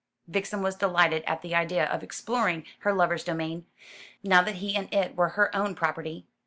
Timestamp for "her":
2.79-2.91, 5.37-5.55